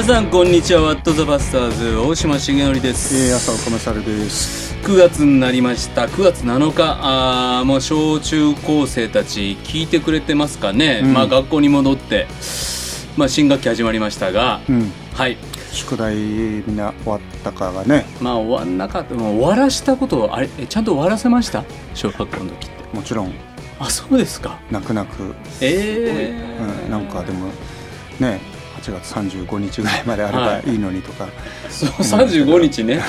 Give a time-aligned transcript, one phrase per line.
[0.00, 0.80] 皆さんこんにちは。
[0.80, 4.74] ワットザバスターズ大島重則です、えー、朝岡勝です。
[4.76, 6.06] 9月になりました。
[6.06, 6.96] 9月7日。
[7.02, 11.12] あーもう小中高生たち聞いてくれてますかね、うん。
[11.12, 12.26] まあ学校に戻って
[13.18, 14.90] まあ新学期始まりましたが、うん。
[15.12, 15.36] はい。
[15.70, 19.14] 宿題みんな終わったかがね、まあ終わんなかった。
[19.14, 21.62] もう終わらしたことをあれえちゃんと終わらせました？
[21.92, 22.96] 小学校の時って。
[22.96, 23.34] もちろん。
[23.78, 24.60] あそうですか。
[24.70, 27.48] 泣く泣く、ええうん、なんかでも
[28.18, 28.40] ね、
[28.82, 31.28] 8月35日ぐらいまであれはばいいのにとか、
[31.68, 33.02] そう35日ね。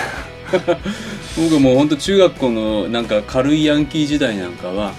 [1.37, 4.91] 僕はもう本当中学校のなんか軽いヤンキー時代なんかは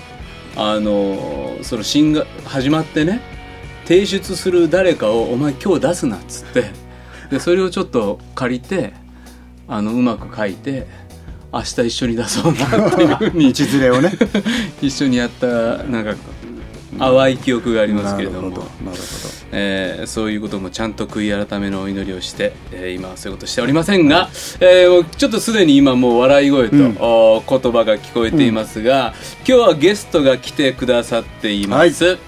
[0.57, 3.21] あのその新が始まってね
[3.85, 6.71] 提出する誰かを「お前今日出すな」っつって
[7.31, 8.95] でそれをちょっと借りて
[9.69, 10.87] あのうまく書いて
[11.53, 13.53] 明日一緒に出そうなっていうふうに。
[13.53, 14.13] 道連れをね。
[14.81, 15.47] 一緒にやった
[15.85, 16.15] なんか
[16.99, 18.49] 淡い記憶がありますけれども。
[18.49, 19.42] なるほど。
[19.53, 26.97] えーそういうこともちゃんと悔い改めのお祈りをして、えー今はそういうことしておりませんが、えーもうちょっとすでに今もう笑い声と、うん。
[26.99, 29.15] おー言葉が聞こえていますが、
[29.47, 32.19] 今日はゲストが来てくださっています、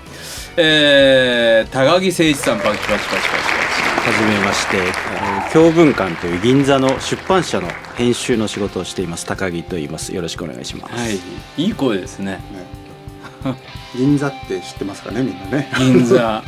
[0.56, 3.64] えー高木誠一さんパチパチパチパチパ
[4.05, 4.78] はじめまして、
[5.19, 10.14] あの教文館という銀座の出版社の編集の仕事をしています高木と言います。
[10.14, 11.62] よろしくお願いします、チはい。
[11.62, 12.33] いい声ですね。
[12.33, 12.41] ね。
[13.97, 15.70] 銀座って知ってますかね、みんなね。
[15.78, 16.42] 銀座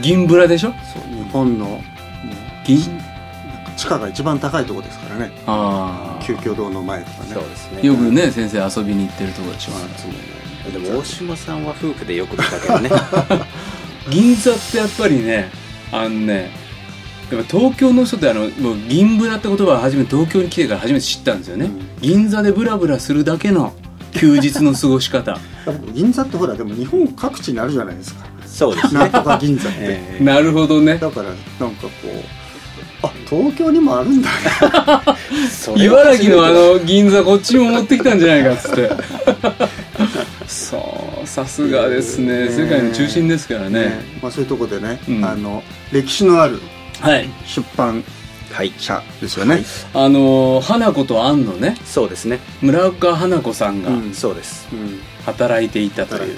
[0.00, 0.72] 銀ブラでしょ？
[0.92, 1.80] そう日本のもう
[2.66, 2.78] 銀？
[3.76, 5.32] 地価が一番高いところですからね。
[5.46, 7.34] あ急遽堂の前とかね。
[7.34, 7.80] そうですね。
[7.82, 9.72] あよくね先生遊びに行ってるところでしょ？
[9.72, 10.18] まあいつもね。
[10.72, 12.90] でも大島さんは夫婦でよく見かけるね。
[14.10, 15.50] 銀座ってやっぱりね
[15.92, 16.50] あのね
[17.30, 21.86] やっぱ東京の人ってあのもう銀ブラって言葉を初めて東京に来てから初めて知ったんですよね、うん。
[22.00, 23.72] 銀座でブラブラするだけの
[24.12, 25.38] 休日の過ごし方。
[25.92, 28.26] 銀座ってほらでも日本各地にあるじゃないですか。
[28.54, 29.00] そうですね。
[29.00, 29.78] なんとか銀座って。
[29.80, 30.96] えーなるほどね。
[30.96, 31.36] だからなん
[31.74, 34.30] かこうあ東京にもあるんだ。
[35.76, 38.90] 茨城のあの銀座こっちにも持ってきたんじゃないかっつって。
[40.46, 42.46] そうさすがですね。
[42.46, 44.04] ね世界の中心ですからね。
[44.22, 45.24] まあ、そういうところでね、うん。
[45.24, 46.60] あの歴史のある
[47.00, 47.28] はい。
[47.44, 48.23] 出版はい
[48.78, 52.40] 社ですよね、あの花子と庵のねそうですね。
[52.62, 54.68] 村岡花子さんがうんそうです。
[54.72, 56.36] うん働いていたという、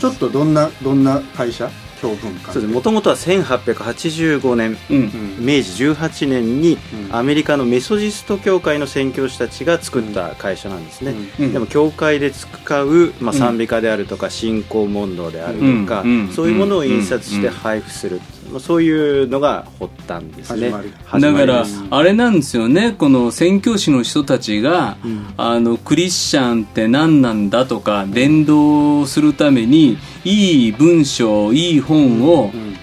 [0.00, 1.70] ちょっとどんなどんな会社？
[2.02, 5.46] 教文館そうですもともとは1885年うんうん。
[5.46, 6.76] 明治18年に
[7.08, 7.16] うん。
[7.16, 11.52] アメリカのメソジスト教会の宣教師たちが作った会社なんですね、うん。
[11.52, 16.10] でも教会で使う、まあ、うん賛美歌であるとか信仰問答であるとか、うん。
[16.10, 16.28] うん。
[16.32, 20.70] そういうものを印刷してうん配布する、まあ、そういうのが発端ですね。
[20.70, 22.94] だからあれなんですよね。
[22.96, 25.34] この宣教師の人たちが、うん。
[25.36, 32.74] あのクリスチャンって何なんだとか伝道するためにいい文章いい本を、うん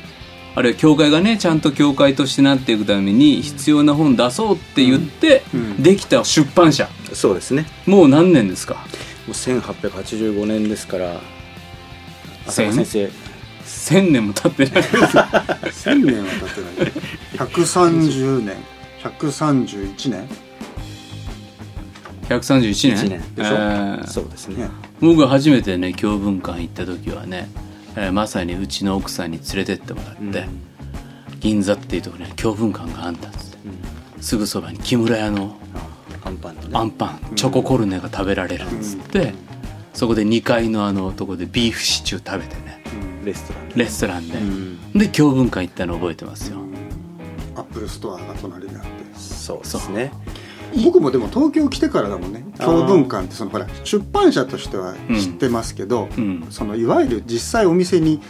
[0.54, 5.82] あるいは教会がねちゃんと教会としてなっていくために必要な本出そうって言って、うん。
[5.82, 6.90] できた出版社。
[7.14, 7.66] そうですね。
[7.86, 8.74] もう何年ですか？
[8.76, 8.82] も
[9.30, 11.22] う1885年ですから
[12.48, 13.10] 浅先生
[13.72, 14.84] 1000年も経ってない。
[14.84, 16.92] 1000年は経ってない。
[17.38, 18.58] 130年。
[19.02, 20.28] 131年。
[22.30, 22.72] 131年？
[22.72, 23.22] 一年。
[23.36, 23.54] でしょ？
[23.54, 24.08] えー。
[24.08, 24.64] そうですね。
[24.64, 24.70] ね。
[25.00, 27.50] 僕が初めてね教文館行った時はね、
[27.96, 30.46] えーまさにうちの奥さんに連れてってもらって、
[31.40, 33.58] 銀座っていうところにね教文館があんだっつって、
[34.22, 35.58] すぐそばに木村屋の
[36.24, 36.78] アンパンとね。
[36.78, 39.34] アンパンチョココルネが食べられるっつって、
[39.94, 42.71] そこで2階のあのとこでビーフシチュー食べてね
[43.24, 43.76] レストランで。
[43.76, 44.94] レストランで、うん。
[44.94, 46.58] で教文館行ったの覚えてますよ、
[47.56, 48.90] Apple Store が隣にあって。
[49.16, 50.12] そうですね。
[50.86, 52.46] 僕もでも東京来てからだもんね。
[52.58, 56.48] 教文館ってそのほら出版社としては知ってますけど、うん。
[56.50, 58.22] そのいわゆる実際お店に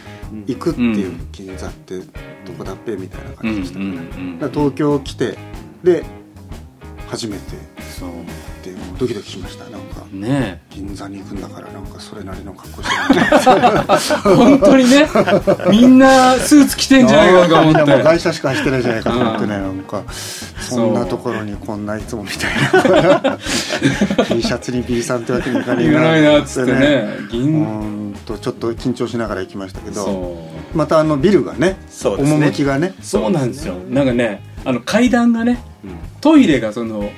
[0.46, 2.04] 行くっていううん銀座ってど
[2.58, 4.50] こだっぺみたいなうん感じでした、から。
[4.50, 5.38] 東京来て
[5.84, 6.04] で
[7.08, 7.42] 初めて。
[7.98, 8.10] そう。
[8.64, 9.64] でもうドキドキしました。
[9.64, 10.62] なんかね。
[10.70, 13.60] 銀座に行くんだからなんかそれなりの格好してる
[14.32, 15.08] え本当にね。
[15.70, 20.04] みんなスーツ着てんじゃないかと思っみんなもうて外車しか走ってないじゃないかと思ってねなんか。
[20.12, 23.38] そんなところにこんないつもみたいな。
[24.26, 27.08] T シャツに B さんってわけにいかねえないなっつってね。
[28.24, 30.76] とちょっと緊張しながら行きましたけどそう。
[30.76, 32.36] またあのビルがねそうですね。
[32.36, 32.94] 趣がね。
[33.00, 33.74] そうなんですよ。
[33.88, 35.98] なんかねあの階段がねうん。
[36.20, 37.10] トイレがその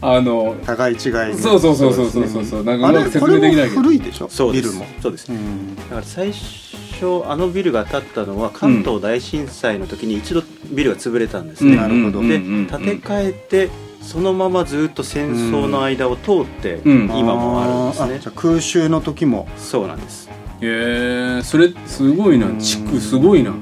[0.00, 2.44] あの互い違いにそうそうそうそうそうそう。
[2.44, 3.82] そうなんか説れこれも明できないけど。
[3.82, 4.28] 古いでしょ？
[4.28, 4.86] そうビルも。
[5.02, 5.32] そうです。
[5.32, 5.74] うん。
[5.76, 12.20] だから最初あのビルが建ったのは関東大震災の時に一度ビルが潰れたんですね、なるほど。
[12.22, 12.66] でうんうんうん。
[12.66, 17.04] 建て替えてそのままずっと戦争の間を通ってうん。
[17.16, 18.04] 今もあるんですね。
[18.04, 19.48] あーあじゃあ空襲の時も。
[19.56, 20.30] そうなんです。
[20.60, 22.46] へえそれすごいな。
[22.60, 23.52] 地区すごいな。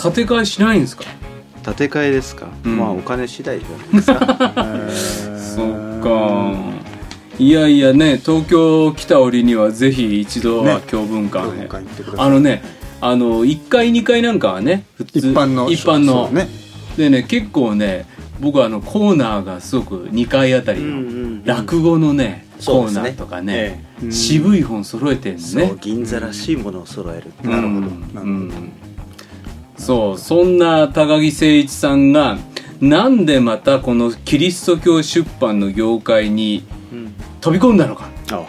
[0.00, 1.04] 建て替えしないんですか？
[1.64, 2.76] 建て替えですか、うん。
[2.76, 5.56] まあお金次第じゃないですか？
[5.56, 6.52] そっか。
[7.38, 10.80] いやいやね東京来た折にはぜひ一度はね。
[10.86, 12.26] 教文館へ、教文館行ってください。
[12.26, 12.62] あのね
[13.00, 16.48] あの1階2階なんかはね普通一般の一般の、ね。
[16.96, 18.06] でね結構ね
[18.40, 21.00] 僕はあのコーナーがすごく2階あたりの、うんうんう
[21.38, 21.44] ん。
[21.44, 25.74] 落語のねコーナーとかねえ渋い本揃えてるね。
[25.80, 27.50] 銀座らしいものを揃える、うん。
[27.50, 27.78] なるほど。
[27.78, 28.20] うなるほど。
[28.22, 28.72] ん
[29.76, 32.38] そうそんな高木誠一さんが
[32.80, 38.08] なんでまたこのキリスト教出版の業界にうん飛び込んだのか。
[38.32, 38.44] あ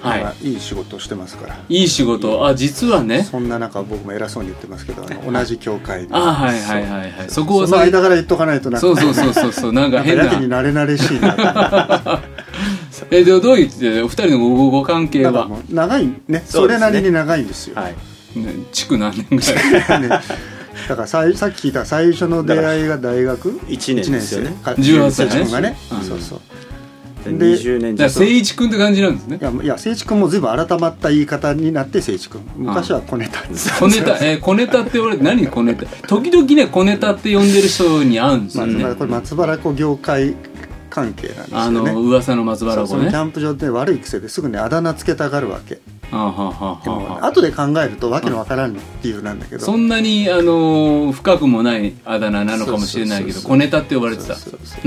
[0.00, 0.22] はい。
[0.22, 1.58] まあいい仕事をしてますから。
[1.68, 2.46] いい仕事。
[2.46, 3.24] あ実はね。
[3.24, 6.14] そんな中僕も偉そうに言ってますけどあの同じ教会で。
[6.14, 7.28] あはいはいはいはい。
[7.28, 8.78] そこをその間から言っとかないとな。
[8.78, 9.52] そうそうそうそう。
[9.52, 10.24] そうなんか変な。
[10.24, 12.22] やけに慣れ慣れしいな。
[13.10, 15.48] えでどういうお二人のごご関係は？
[15.68, 17.92] 長いねそれなりに長いんですよ、はい。
[17.92, 18.15] ね
[18.72, 19.36] 築何年ぐ
[19.88, 20.00] らい？
[20.02, 20.08] ね。
[20.88, 23.58] だからさいさっき聞いた最初の出会いが大学？
[23.68, 24.56] 一年ですよね。
[24.62, 26.08] か18歳ね誠一君がね、うん。
[26.08, 26.40] そうそう。
[27.24, 29.38] でで20年誠一君って感じなんですね？
[29.40, 32.40] いやいや誠一君も随分改まった言い方になって誠一君。
[32.56, 33.40] 昔は小ネタ。
[33.48, 34.16] です小ネタ？
[34.20, 35.86] えー小ネタって言われて何小ネタ？
[36.06, 38.84] 時々ね小ネタって呼んでる人に会うんですよね。
[38.84, 40.34] まあこれ松原湖業界
[40.96, 41.92] 関係なんですあよね。
[41.92, 43.10] の噂の松原子ね。
[43.10, 45.78] キャンプ場で悪い癖ですぐねあだ名つけたがるわけ。
[46.10, 54.36] あはははでもは後で考えるとわけのわからん理由なんだけどそんなにあのー深くもないあだ名なのかもしれないけど小ネタって呼ばれてた。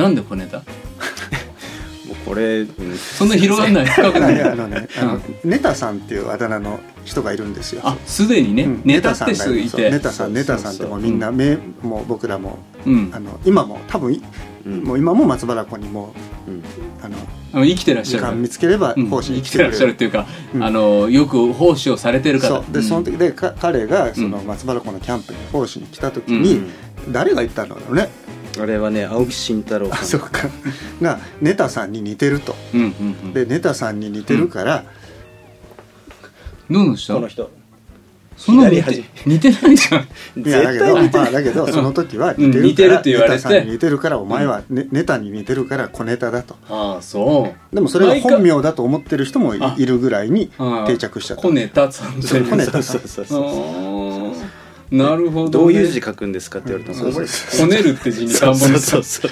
[0.02, 0.64] なんで小ネタ？
[2.26, 2.98] これ、うん。
[2.98, 3.86] そんな広がんない。
[3.90, 4.38] 深くいない。
[4.38, 7.82] やあのねあのネタさんっていうあだ名の人がいるんですよ。
[7.84, 8.82] あすでにね、うん。
[8.84, 9.70] ネタって人いて。
[9.70, 9.82] そう。
[9.82, 13.12] ネタさんネタさんってもうみんなめもう僕らもうん。
[13.14, 14.22] あの今も多分い
[14.66, 14.84] うん。
[14.84, 16.14] もう今も松原湖にも
[16.48, 16.64] うん。
[17.02, 18.26] あの生きてらっし時ゃる。
[18.28, 19.10] 間見つければうん。
[19.10, 20.64] 講師に生きてらっしゃるっていうか、うん。
[20.64, 22.48] あのよく奉仕をされてる方。
[22.48, 22.74] そう。
[22.74, 26.62] でその時でか彼がその松原湖のキャンプに講師に来た時に
[27.12, 28.10] 誰が言ったんだろうね。
[28.60, 30.06] あれはね青木慎太郎あさん。
[30.08, 30.50] そうか。
[31.02, 32.56] がネタさんに似てると。
[32.74, 32.90] うんうんう
[33.28, 33.34] ん。
[33.34, 34.86] でネタさんに似てるから
[36.70, 37.16] どうのした？
[37.16, 37.50] この人
[38.40, 40.48] そんなの似左て似てないじゃん。
[40.48, 43.36] いやだけど、まあ、だけどその時はうん似てるって言われて。
[43.36, 46.56] ネタさんに似てるからお前はネ,、ネタに似てるから小ネタだと。
[46.70, 47.76] ああそう。
[47.76, 51.44] でもそれが本名だと思ってる人もいるぐらいに定着しちゃった。
[51.44, 54.34] 小ネタさんってそう小ネタそうそうそうあ。
[54.92, 59.32] ーなるほど、ね、どういう字書くんですかって言われたそうそうこねるって字に田んぼにそうそうそう。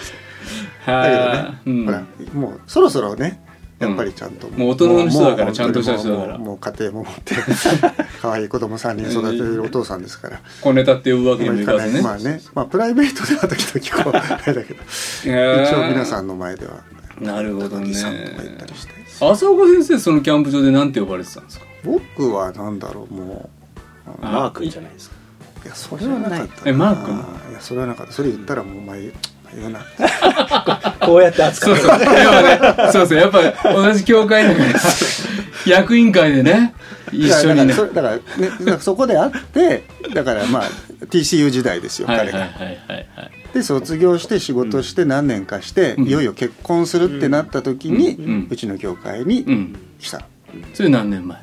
[0.86, 3.42] だけどねは、いほらもうそろそろね
[3.80, 6.38] やっぱりちゃんと、もう大人の人だからちゃんとした人だから。
[6.40, 7.36] もうもう家庭も持って
[8.22, 16.74] 可愛い子供3人育ててるお父さんですから、小ネタって呼ぶわけにもいかずね、まあねまあプライベートでは時々こうあれだけど一応皆さんの前では
[17.22, 17.86] なるほどね。
[17.86, 18.94] 高木さんとか言ったりして。
[19.20, 21.66] 浅岡先生そのキャンプ場でなんて呼ばれてたんですか？
[21.84, 23.50] 僕はなんだろうも
[24.08, 25.16] うあマー君じゃないですか。
[25.66, 26.72] いやそれはなかったな。
[26.72, 27.16] えマー君？
[27.52, 28.14] いやそれはなかった。
[28.14, 29.12] それ言ったらもうお前
[29.56, 29.80] 言うな
[31.06, 31.90] こうやって扱そうそう。
[31.90, 33.18] やっぱね、そうそう。
[33.18, 34.70] やっぱ同じ教会だから、
[35.66, 36.74] 役員会でね、
[37.12, 37.74] 一緒にね。
[37.74, 38.22] だからね
[38.80, 39.84] そこで会って
[40.14, 40.64] だからまあ
[41.06, 42.40] TCU 時代ですよ彼が。
[42.40, 43.32] はいはいはい。
[43.54, 49.76] で卒業して仕事して何年かして、うんいよいよ結婚するってなった時に、ううんちの業界にうん。
[50.00, 50.24] 来たの、
[50.74, 51.38] それ何年前？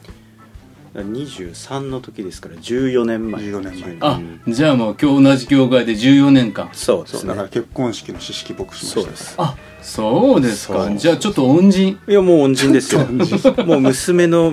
[1.02, 3.42] 23の時ですから14年前。
[3.42, 3.96] 14年前。
[4.00, 6.70] あう、んじゃあもう今日同じ教会で14年間。
[6.72, 7.20] そうですね。
[7.20, 9.00] そうだから結婚式の式僕しました。
[9.00, 9.34] そうです。
[9.38, 10.90] あ、そうですか。
[10.94, 11.98] じゃあちょっと恩人。
[12.06, 13.04] いやもう恩人ですよ。
[13.66, 14.52] もう娘の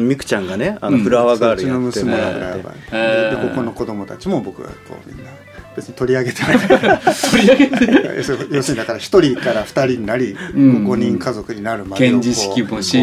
[0.00, 2.00] みくちゃんがねあのうんフラワーガーうちのルやって。
[2.02, 3.40] 娘がもらってフラワーバーえー。
[3.40, 4.74] ででここの子供たちも僕がこ
[5.04, 5.30] うみんな
[5.76, 6.58] 別に取り上げてない。
[6.58, 8.16] か ら取り上げて。
[8.50, 10.86] 要するにだから一人から二人になり、うん。
[10.86, 12.26] 5人家族になるまでをこ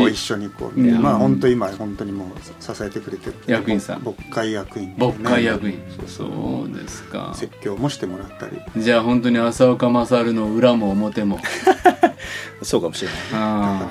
[0.05, 1.01] う一緒にこう、うん。
[1.01, 4.03] まあ本当今本当にもう支えてくれてる役員さん。
[4.03, 5.79] 牧会役員、牧会役員。
[6.07, 7.33] そうですか。
[7.35, 8.61] 説教もしてもらったり。
[8.81, 11.39] じゃあ本当に浅岡勝の裏も表も。
[12.61, 13.17] そうかもしれない。
[13.33, 13.87] あ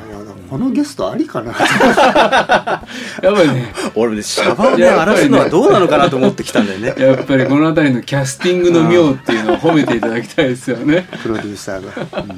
[0.51, 1.53] このゲストありかな。
[1.55, 2.85] あ。
[3.23, 6.95] やっぱりね、俺ねシャバをね荒らすのはどうなのかなと思ってきたんだよね。
[6.97, 11.07] やっぱりこの辺りのキャスティングの妙っていうのを褒めていただきたいですよね。
[11.23, 12.29] プロデューサーが、うん。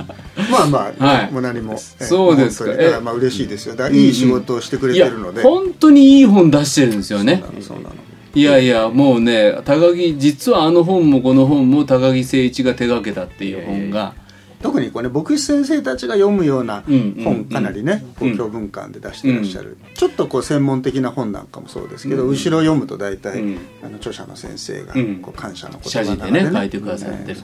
[0.51, 1.33] まあまあ、はい。
[1.33, 1.75] もう何も。
[1.75, 2.73] えそうですか。
[2.73, 3.89] だまあ嬉しいですよ。
[3.91, 7.43] いい仕事をしてくれいやてるので、本当にいい本出してるんですよね。
[7.61, 7.95] そうなの。
[8.33, 14.15] いやいやもうね高木実はあの本もこの本も高木誠一が手掛けたっていう本が
[14.63, 16.83] 特にこうね牧師先生たちが読むような
[17.25, 22.31] 本かなりね、こう文館で出してらっしゃる、ちょっとこう専門的な本なんかもそうですけど、うん。
[22.31, 23.59] 後ろ読むと大体、うん。
[23.83, 25.17] あの著者の先生がうん。
[25.23, 27.41] こう感謝の言葉なでね書いてくださってる。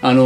[0.00, 0.22] あの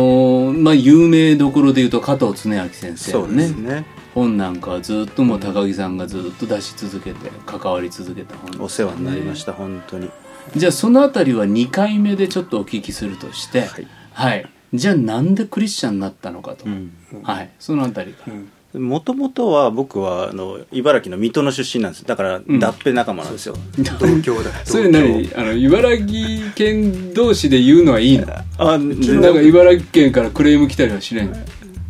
[0.53, 3.85] ーまあ有名どころでいうと加藤恒明先生そうでのねすね。
[4.15, 8.65] 本なんかはずっともう高木さんがずっと出し続けて関わり続けた本。
[8.65, 10.11] お世話になりました本当に。
[10.55, 13.87] じゃあそのあたりは2回目でちょっとお聞きするとしてはい。
[14.13, 16.93] はい、じゃあなんでクリスチャンになったのかと、うん。
[17.23, 17.51] はい。
[17.59, 18.33] そのあたりが、
[18.75, 18.89] うん。
[18.89, 22.05] もともとは僕はあの茨城の水戸の出身なんです。
[22.07, 22.59] だからん。
[22.59, 23.57] 脱皮仲間なんですよ、
[24.01, 24.51] 同郷だ。
[24.65, 25.31] それ何？
[25.37, 28.27] あの茨城県同士で言うのはいいの？
[28.57, 31.35] あなんか茨城県からクレーム来たりはしないの？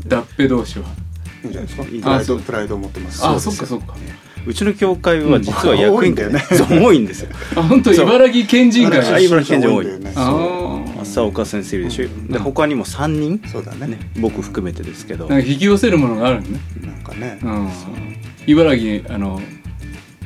[0.09, 0.87] 脱皮同士は。
[1.45, 1.85] いいんじゃないですか？
[1.85, 3.25] プライドプライドを持ってます。
[3.25, 3.95] あそっかそっか。
[4.45, 6.35] うちの教会は実は役員会うん。
[6.35, 7.29] 多いんだよねそう多いんですよ。
[7.55, 8.99] あ本当茨城県人会。
[8.99, 10.62] あ茨城県人多いんだよねああ
[11.13, 12.33] 浅岡先生いるでしょ。
[12.33, 13.87] で他にも3人、そうだね。
[13.87, 15.29] ね、僕含めてですけど。
[15.29, 16.61] なんか引き寄せるものがあるのね。
[16.81, 17.39] なんかね。
[17.43, 17.69] うん。
[18.47, 19.41] 茨城にあの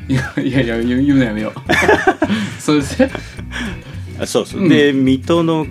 [0.09, 1.61] いやいやいや言うのやめよう。
[2.63, 3.01] そうです。
[3.01, 3.11] ね
[4.21, 4.69] あそうそう、うん。
[4.69, 5.67] で水戸の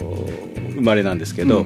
[0.00, 0.28] お
[0.74, 1.62] 生まれなんですけどう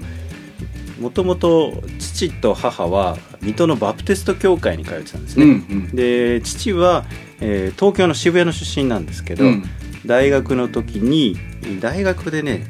[1.00, 1.02] ん。
[1.02, 5.96] もともと父と母は水戸のバプテスト教会に通ってたんですね、うんうん。
[5.96, 7.06] で父は、
[7.40, 9.64] えー東京の渋谷の出身なんですけど、うん。
[10.04, 11.38] 大学の時に
[11.80, 12.66] 大学でね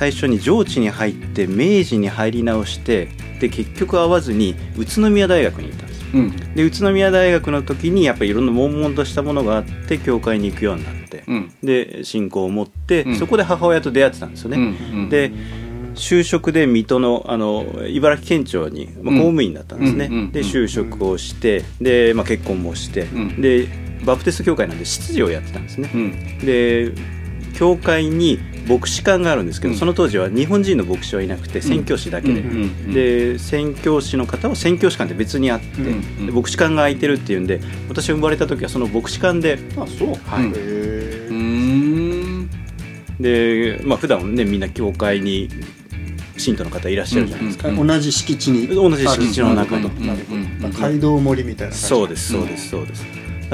[0.00, 6.06] 最初に上智に入って明治に入り直してで結局会わずに宇都宮大学に行ったんですよ。
[6.14, 6.54] うん。
[6.54, 11.52] で宇都宮大学の時にやっぱりいろんな悶々としたものがあって教会に行くようになって、うん。
[11.62, 13.16] で信仰を持って、うん。
[13.16, 14.98] そこで母親と出会ってたんですよね、うん。
[15.00, 15.08] うん。
[15.10, 15.32] で
[15.94, 23.38] 就職で水戸のあの茨城県庁に、まあ、公務員だったんですね、で就職をしてで、まあ、結婚もして、ん。
[23.42, 23.68] で
[24.06, 26.38] バプテスト教会なんで執事をやってたんですね、うん。
[26.38, 26.92] で
[27.52, 29.78] 教会に牧師館があるんですけど、うん。
[29.78, 40.08] その当時は日本人の牧師はいなくて宣教師だけで、うんうんで宣教師の方は宣教師館って別にあって、うんで牧師館が空いてるっていうんで私が生まれた時はその牧師館であそう。
[40.26, 40.50] はい。
[43.22, 45.48] で、まあ普段ねみんな教会に
[46.36, 48.68] 信徒の方いらっしゃるじゃないですか、うん同じ敷地に。
[48.68, 50.58] 同じ敷地の中あるになるほどうん。
[50.60, 51.86] まあ街道森みたいな感じ。
[51.86, 53.04] そうですそうですそうです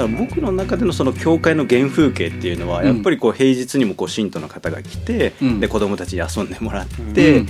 [0.03, 5.59] ら僕の中でのその教会の原風景っていうのはやっぱりこう平日にもこう信徒の方が来て、うん。
[5.59, 7.43] で子供たちに遊んでもらって、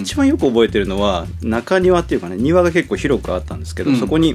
[0.00, 3.96] 一番よく覚えてるのは中庭っていうかね庭が結構広くあったんですけど、うん。
[3.96, 4.34] そこに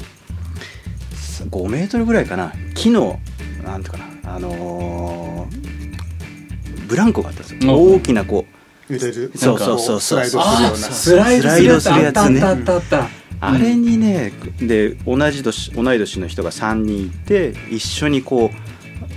[1.50, 3.20] 5メートルぐらいかな木の
[3.64, 5.70] なんていうかなあのー
[6.88, 7.96] ブランコがあったんですよ、うん。
[7.96, 8.46] 大きなこ
[8.90, 9.32] う揺れる？
[9.36, 10.26] そうそうそうそう。
[10.26, 10.88] スライドするような。
[10.88, 12.42] あスライドするやつスライドするやつね。
[12.42, 18.52] あったあったあったあれにねで同じ年同い年の人が3人いて一緒にこ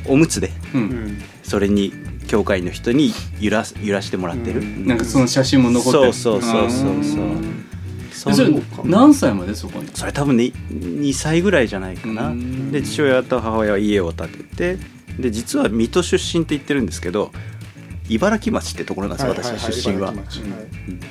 [0.09, 0.85] うおむつでううん。
[0.85, 1.93] んそれに
[2.29, 4.87] 教会の人に揺らす揺らしてもらってる、うん。
[4.87, 6.13] なんかその写真も残ってる。
[6.13, 7.25] そうそうそうそうそう。
[7.25, 7.67] うん
[8.13, 9.55] それん何歳まで？
[9.55, 9.89] そこに。
[9.95, 12.29] それ多分ね2歳ぐらいじゃないかな。
[12.29, 12.71] うん。
[12.71, 14.79] で父親と母親は家を建てて
[15.19, 17.33] で実は水戸出身って言ってるんですけど
[18.09, 20.15] 茨城町ってところなんですよ、私の出身は。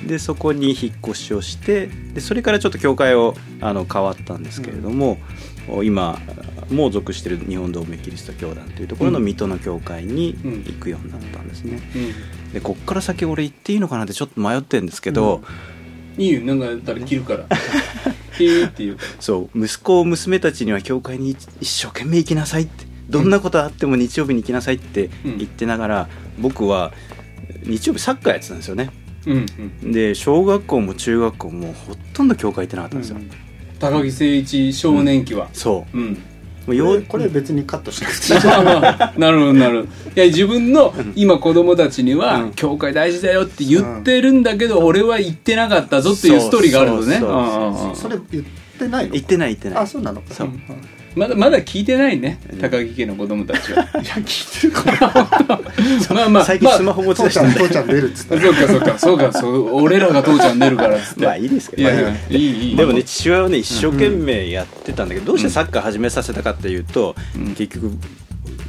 [0.06, 5.18] でそこに引っ越しをしてでそれからちょっと教会をあの変わったんですけれども、
[5.84, 6.18] 今
[6.70, 11.80] もう属している日本同盟キリスト教団というところの水戸の教会に行くようになったんですね。
[12.52, 15.42] でこっから先俺行っていいのかなってちょっと迷ってるんですけど、
[16.18, 17.46] いいよなんかやったら切るから。
[18.32, 18.34] っ
[18.72, 26.08] て言うそう息子娘たちには教会に一生懸命行きなさいってどんなことあっても日曜日に行きなさいって言ってながら、
[26.40, 26.92] 僕は
[27.64, 28.90] 日曜日サッカーやってたんですよね。
[29.26, 29.46] うん
[29.84, 29.92] うん。
[29.92, 33.30] で小学校も中学校もほとんど教会行ってなかったんですよ、うん。
[33.78, 35.48] 高木誠一少年期は。
[35.52, 35.96] そう。
[35.96, 36.12] うん。
[36.14, 38.34] もうこよれこれ別にカットしなくて。
[38.34, 39.88] いいなるほどなるほど。
[40.16, 42.52] いや自分の今子供たちには、うん。
[42.52, 47.20] 教会大事だよって言ってるんだけど、俺は言ってなかったぞっていうストーリーがあるのね。
[47.94, 48.44] それ言っ
[48.78, 49.14] てないの？
[49.14, 49.78] 行ってない行ってない。
[49.80, 50.20] あそうなの？
[50.22, 50.46] かそう。
[50.48, 50.62] うん
[51.14, 53.82] まだまだ聞いてないね高木家の子供たちは。
[54.02, 55.30] いや聞いてるから
[56.14, 57.54] まあまあ最近スマホ持ち父出したんで。
[57.54, 58.98] ちゃん父ちゃん出るっつったまあそうかそうか。
[58.98, 61.24] そうかそう俺らが父ちゃん出るからっつって。
[61.26, 61.82] まあいいですけど。
[61.82, 62.68] いやいやいい。
[62.70, 67.54] いいでもね父親はね一生懸命やってたんだけどどうしてサッカー始めさせたかっていうと、うん。
[67.54, 67.92] 結局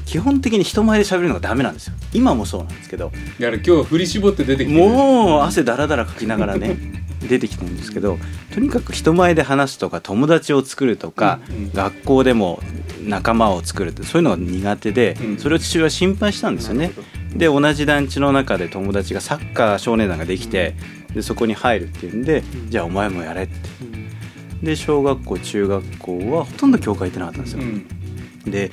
[0.06, 1.94] 基本的に人前で喋るのがダメなんですよ。
[2.14, 3.06] 今もそうなんですけど。
[3.40, 4.80] だから今日は振り絞って出てきてる。
[4.80, 6.78] もう汗だらだらかきながらね
[7.28, 8.18] 出てきてるんですけど
[8.54, 11.72] とにかく人前で話すとか友達を作るとか、うん。
[11.74, 12.62] 学校でも
[13.02, 15.38] 仲間を作るってそういうのが苦手で、うん。
[15.38, 16.92] それを父親は心配したんですよね。
[17.36, 20.76] で同じ団地の中で友達がサッカー少年団ができて、
[21.14, 22.70] でそこに入るっていうんで、うん。
[22.70, 23.54] じゃあお前もやれって。
[23.82, 24.64] うん。
[24.64, 28.52] で小学校中学校はほとんど教会行ってなかったんですよ、うん。
[28.52, 28.72] で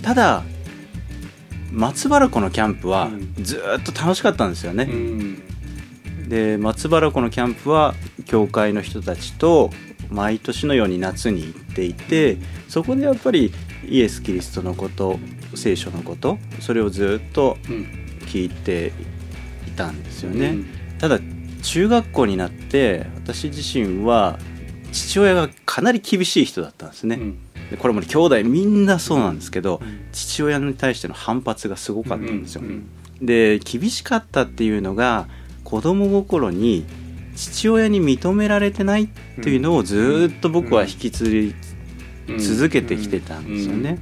[0.00, 0.44] ただ
[1.72, 3.34] 松原湖のキャンプはうん。
[3.42, 5.42] ずーっと楽しかったんですよね、うん
[6.32, 9.68] で松原湖のキャンプは教会の人たちと
[10.08, 12.38] 毎年のように夏に行っていて
[12.70, 13.52] そこでやっぱり
[13.86, 15.18] イエス・キリストのこと
[15.54, 17.82] 聖書のことそれをずっとうん
[18.20, 18.94] 聞いて
[19.68, 20.66] いたんですよね、うん。
[20.98, 21.18] ただ
[21.62, 24.38] 中学校になって私自身は
[24.90, 27.18] 父親がかなり厳しい人だったんですね、
[27.70, 32.62] でこれもね兄弟みんなそうなんですけど、父親に対しての反発がすごかったんですよ、
[33.20, 35.28] で厳しかったっていうのが
[35.72, 36.84] 子供心に
[37.34, 39.08] 父親に認められてないっ
[39.42, 41.54] ていうのをずっと僕は引き継
[42.28, 43.98] ぎ続けてきてたんですよね。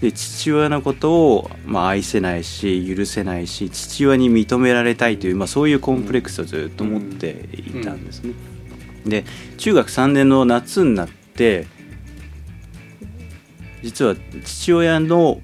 [0.00, 8.34] で父親のことを、まあ、愛せないし許せないし父親に認められたいという、まあ、そういうコンプレックスをずっと持っていたんですね。
[9.06, 9.24] で
[9.58, 11.68] 中学3年の夏になって
[13.84, 15.40] 実は父親の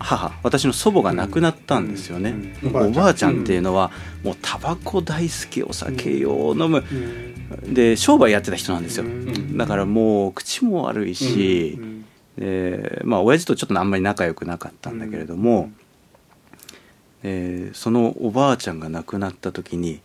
[0.00, 2.70] 母私の祖母が亡くなったんですよね、うん。
[2.70, 3.42] うん、おばあちゃん。
[3.42, 3.92] っていうのは、
[4.24, 6.84] もうタバコ大好きお酒を飲む、
[7.66, 9.04] で商売やってた人なんですよ、
[9.56, 11.78] だからもう口も悪いし、
[12.36, 15.70] でまあ親父とちょっとあんまり仲良くなかったんだけれども、
[17.22, 20.00] えー、そのおばあちゃんが亡くなった時に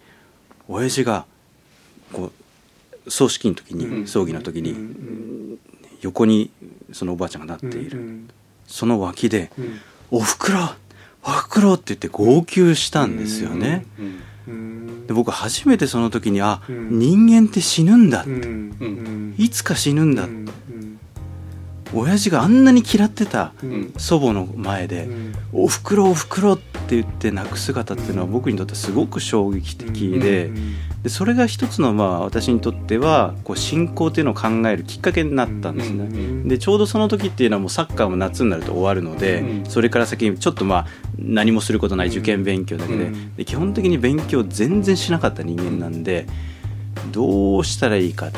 [0.68, 1.26] 親父が
[2.12, 2.32] こ
[3.06, 4.76] う葬式の時に、葬儀の時に、
[6.02, 6.50] 横に
[6.92, 8.24] そのおばあちゃんがなっている、
[8.68, 9.52] その脇で
[10.12, 10.72] 「おふくろ
[11.24, 13.86] おふくろ!」って言って号泣したんですよね。
[15.08, 18.32] で僕初めてその時にあ、人間って死ぬんだって、
[19.38, 20.28] いつか死ぬんだ、
[21.94, 23.54] 親父があんなに嫌ってた
[23.98, 25.08] 祖母の前で
[25.54, 30.52] 「おふくろおふくろ」って言って泣く姿っていうのは僕にとってすごく衝撃的で
[31.04, 36.10] でそれが一つのまあ私にとってはこう信仰っていうのを考えるきっかけになったんですね。
[36.50, 40.88] でちょうどその時っていうのはもうサッカーも夏になると終わるのでそれから先ちょっとまあ
[41.20, 46.26] 何もすることない受験勉強だけでで基本的に勉強全然しなかった人間なんで
[47.12, 48.32] どうしたらいいか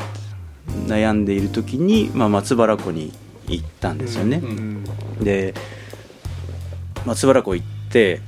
[0.87, 3.17] 悩んでいる時に、まあ、松原湖に行っ
[3.79, 4.41] たんですよね。
[5.21, 5.53] で
[7.05, 8.21] 松原湖行って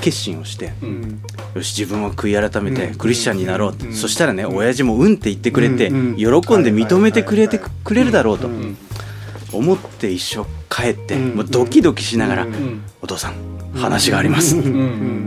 [0.00, 1.20] 決心をして、うん、
[1.54, 5.92] よし自分は悔い改めてクリスチャンになろう、うん、そしたらね、うん、親父も「うん」って言ってくれて、喜ん
[6.62, 8.48] で認めてくれてくれるだろうと
[9.52, 12.46] 思って一生帰って、もうドキドキしながら
[13.02, 13.34] 「お父さん
[13.74, 14.56] 話があります」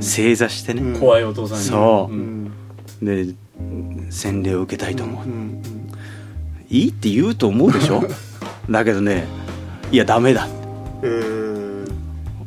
[0.01, 0.97] 正座してね。
[0.99, 1.63] 怖いお父さんに。
[1.65, 2.09] そ
[3.01, 3.05] う。
[3.05, 3.27] で
[4.09, 5.25] 洗礼を受けたいと思う、
[6.69, 8.03] いいって言うと思うでしょ？
[8.69, 9.25] だけどね
[9.91, 10.47] いやダメだ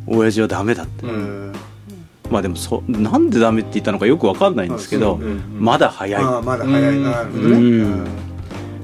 [0.07, 1.05] 親父はダメだって、
[2.31, 5.17] まあでもそなんでダメって言ったのかよく分かんないんですけど、
[5.59, 6.23] まだ早い。
[6.23, 8.11] まだ早いなるほどね、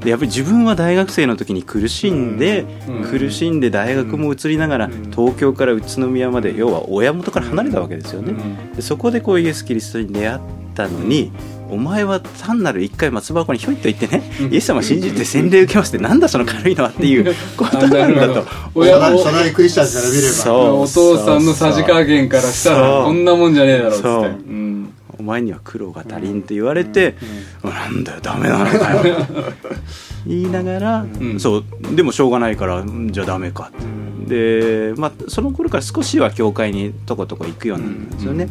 [0.01, 2.67] でやっぱり自分は大学生の時に苦しんで、
[3.11, 8.35] 苦しんで大学も移りながら、東京から宇都宮まで要は親元から離れたわけですよね、
[8.75, 10.41] でそこでこうイエス・キリストに出会っ
[10.75, 11.33] たのに、
[11.73, 18.45] お前は単なる一回松箱にひょいと言ってね、イエス様信じて洗礼受けますってなんだその軽いのはっていうことなんだと。
[18.75, 20.35] 親の幼いクリスチャンから見れば。
[20.35, 20.81] そう。
[20.83, 24.53] お父さんのさじ加減からしたらこんなもんじゃねえだろうって、う。
[24.53, 27.17] ん、お前には苦労が足りんって言われて、
[27.65, 29.17] うん、なんだよダメなのかよ。
[30.27, 31.65] 言いながら、うん、そう。
[31.97, 33.71] でもしょうがないからじゃあダメか。
[33.75, 38.49] って、で、まあ、その頃から少しは教会にとことこ行くようになったんですよね、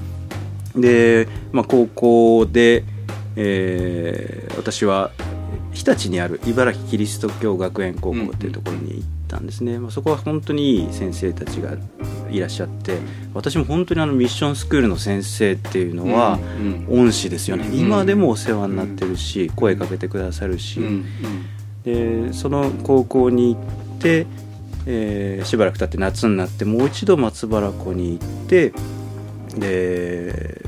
[0.75, 2.83] で、まあ、高校で
[3.35, 5.11] えー、私は
[5.71, 11.77] 日立にある茨城キリスト教学園高校っていうところに行ったんですね、まあ、そこは本当にいい先生たちが
[12.29, 12.97] いらっしゃって
[13.33, 16.39] 私も本当にあのミッションスクールの先生っていうのは
[16.89, 20.81] 恩師ですよね、今でもお世話になってるし声かけてくださるし、
[21.83, 24.27] でその高校に行って、
[24.85, 28.73] えー、しばらく経って夏になってもう一度松原湖に行って
[29.57, 30.61] で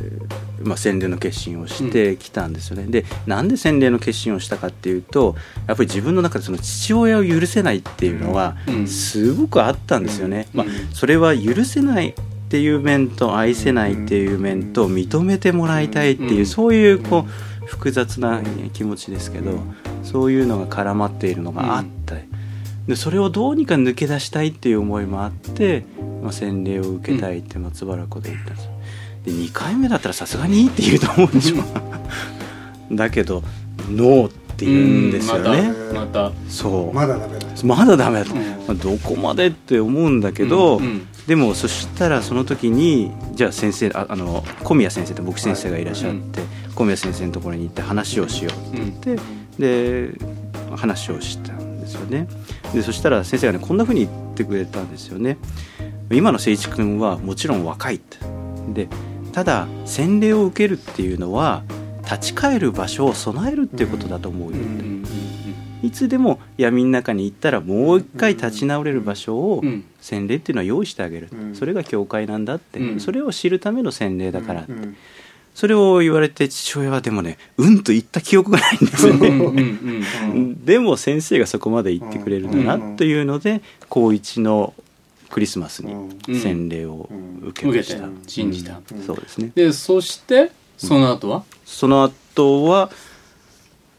[0.64, 5.36] まあ、洗礼の決心をしてきたんですよね、うん、でなんで洗礼の決心をしたかっていうと
[5.68, 12.14] やっぱり自分の中でその父親を許せないっていうのはすごくあったんですよね、まあ、それは許せないっ
[12.50, 18.42] ていう面と愛せないっていう面と認めてもらいたいっていうそういうこう複雑な
[18.74, 19.60] 気持ちですけど
[20.04, 22.04] そういうのが絡まっているのがあった。
[22.88, 25.86] でそれをどうにか抜け出したいっていう思いもあって、
[26.22, 28.73] まあ、洗礼を受けたいって松原湖で言ったんです
[29.24, 31.58] で2回目だったらさすがにいいって言うと思うんでしょ、
[32.90, 33.44] うん、だけど
[33.90, 36.32] ノーって言うんですよね、またまた。
[36.48, 36.94] そう。
[36.94, 37.48] まだダメだ。
[37.64, 49.24] まだダメだと、うん、どこまでって思うんだけど、うんうん、でもそしたらその時にじゃあ先生ああの小宮先生って牧師先生がいらっしゃって、はい、小宮先生のところに行って話をしようって言って、
[49.58, 50.18] で
[50.76, 52.28] 話をしたんですよね。
[52.74, 55.38] でそしたら先生がねこんなふうに言ってくれたんですよね。
[56.12, 58.18] 今の誠一君はもちろん若いって。
[58.74, 58.88] で
[59.34, 61.64] ただ洗礼を受けるっていうのは
[62.04, 64.58] 立ち返る場所を備えるっていうことだと思うよ。
[65.82, 69.62] いつでも闇の中に行ったらもう一回立ち直れる場所を
[70.00, 74.72] 洗礼っていうのは用意してあげる、それが教会なんだって、それを知るための洗礼だからって、
[75.54, 84.74] それを言われて父親はでもねうんと言った記憶がないんですよね、でも先生がそこまで言ってくれるんだなというので高一の
[85.34, 87.10] クリスマスに洗礼を
[87.42, 89.02] 受けました、信じたうん。
[89.02, 89.52] そうですね。
[89.56, 92.92] でそしてその後は、その後は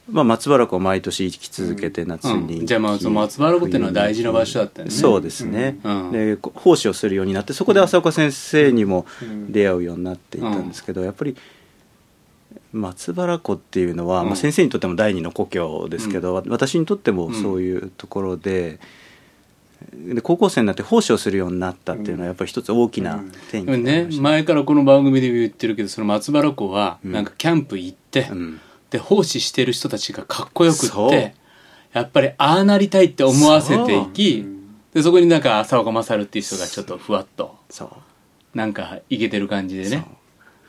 [0.08, 2.66] まあ松原湖は毎年行き続けて夏に、うん。
[2.66, 4.94] じゃあまあその松原湖っていうのは大事な場所だったよね。
[4.94, 6.12] そうですね、うん。
[6.12, 9.04] でこ奉仕をするようになってそこで浅岡先生にも
[9.48, 11.36] 出会うようになっていったんですけど、やっぱり
[12.72, 14.26] 松原湖っていうのは、うん。
[14.28, 18.78] まあ、先生にとっても第二の故郷ですけど、私にとってもそういうところで,、
[19.92, 23.16] で高校生になって奉仕をするようになったっていうのはやっぱり一つ大きな
[23.48, 27.12] 転機でもね前からこの番組でも言ってるけどその松原湖はうん。
[27.12, 28.60] なんかキャンプ行って、うん。
[28.90, 31.06] で奉仕してる人たちがかっこよくそう。
[31.08, 31.34] って
[31.92, 34.46] やっぱりああなりたいって思わせていき
[34.92, 38.56] でそこになんか浅岡勝っていう人がちょっとふわっとそう。
[38.56, 40.06] なんかイケてる感じでね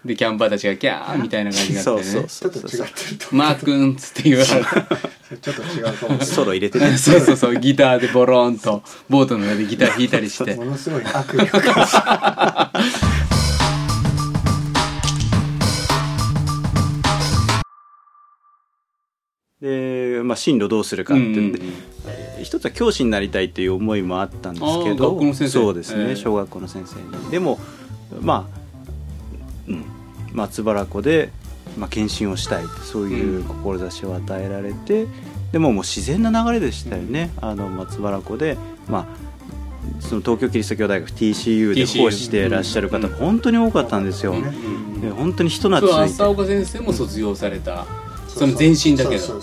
[0.06, 2.04] でキャンパーたちがキャーみたいな感じになってね。
[2.04, 6.24] ちょっと違ってるとマー君っつって言われちょっと違うと思う。
[6.24, 7.58] ソロ入れてねそうそうそう。
[7.58, 10.54] ギターでボローンとボートの上でギター弾いたりして。
[10.54, 11.38] ものすごい悪意
[19.60, 21.60] で、まあ、進路どうするかっていうんで、
[22.44, 24.54] 一つは教師になりたいっていう思いもあったん。
[24.54, 27.58] ですけど学校の先生そうですね、ええ小学校の先生にでも
[28.22, 28.65] まあ、
[29.68, 29.86] うん、
[30.34, 31.32] 松原湖で、
[31.78, 35.08] まあ、検診をしたいそういう志を与えられて、
[35.52, 39.06] でももう自然な流れでしたよね、あの松原湖で、まあ、
[40.00, 44.34] その東京キリスト教大学 TCU で講師していらっしゃる方も本当に多かったんですよ。
[44.34, 45.02] うん。
[45.02, 47.86] で本当に人懐そういて浅岡先生も卒業された
[48.28, 49.42] その前身だけど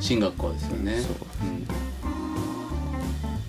[0.00, 1.02] 進学校ですよね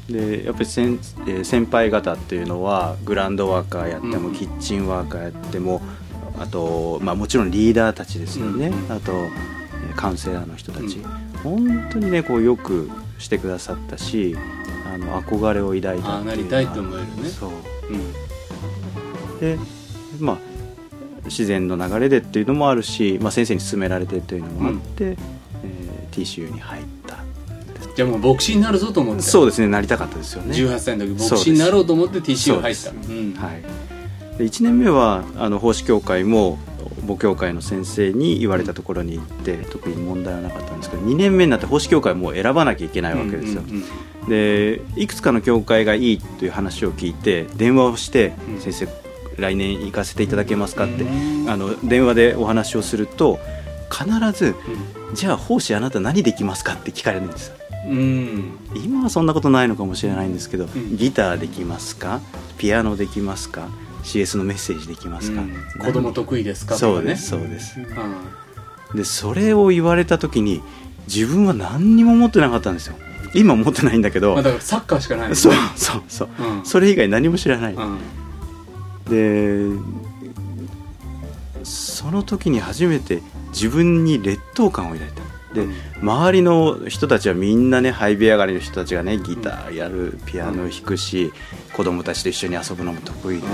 [0.10, 4.36] でやっぱり先,、えー先輩方っていうのはグランドワーカーやっても、うん。
[4.36, 5.82] キッチンワーカーやっても
[6.40, 11.02] あと、まあ、もちろんリーダーたちですよね、あとえーカウンセラーの人たち、
[11.44, 14.36] 本当にねこうよくしてくださったし
[14.94, 17.30] あの憧れを抱いたっていうああなりたいと思えるね。
[17.30, 17.50] そう。
[17.90, 19.40] うん。
[19.40, 19.58] で
[20.20, 20.38] まあ
[21.26, 25.36] 自然の流れでっていうのもあるし、まあ、先生に勧められてというのもあって、えー
[26.16, 27.05] TCU に入った
[27.96, 30.54] じゃあもう牧師になるぞと思ってそうですねなりたかったですよね。
[30.54, 32.82] 18歳の時牧師になろうと思って TCU 入った。
[32.82, 33.34] そうん。
[33.34, 33.62] はい、
[34.38, 36.60] で1年目はあの奉仕協会も
[37.08, 43.62] 母教会の先生に言われたところに行って特に問題はなかったんですけど2年目になって奉仕協会も選ばなきゃいけないわけですよ、
[44.28, 48.60] でいくつかの教会がいいという話を聞いて電話をして「うん。
[48.60, 48.88] 先生
[49.38, 51.50] 来年行かせていただけますか?」って、うん。
[51.50, 53.40] あの電話でお話をすると
[53.90, 54.56] 必ず
[55.14, 57.56] 「じゃあ奉仕あなた何できますか?」って聞かれるんですよ
[57.88, 58.60] うん。
[58.76, 60.98] 今はそんなことないのかもしれないんですけど、ん。
[60.98, 62.22] ギターできますか？
[62.58, 63.68] ピアノできますか
[64.04, 65.54] ？CS のメッセージできますか、うん。
[65.80, 66.76] 子供得意ですか？
[66.76, 67.80] そうですそうです。
[67.80, 67.84] う
[68.94, 68.98] ん。
[68.98, 70.62] でそれを言われた時に
[71.08, 72.96] 自分は何にも持ってなかったんですよ。
[73.34, 75.36] 今持ってないんだけど、まあだからサッカーしかないよね。
[75.36, 76.66] そうそうそう、うん。
[76.66, 77.98] それ以外何も知らない、うん。
[79.10, 79.78] で
[81.64, 85.22] その時に初めて自分に劣等感を抱いた
[85.56, 85.68] で
[86.02, 91.34] 周りの人たちはみんなねハイビア上がりの人たちがねギターやるピアノ弾くし
[91.74, 93.48] 子供たちと一緒に遊ぶのも得意で。